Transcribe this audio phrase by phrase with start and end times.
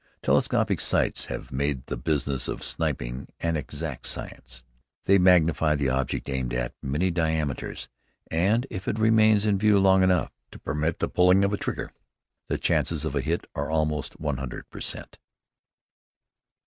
[0.23, 4.63] Telescopic sights have made the business of sniping an exact science.
[5.05, 7.87] They magnify the object aimed at many diameters,
[8.31, 11.93] and if it remains in view long enough to permit the pulling of a trigger,
[12.47, 15.19] the chances of a hit are almost one hundred per cent.